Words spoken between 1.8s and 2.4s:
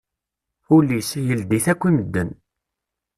i medden.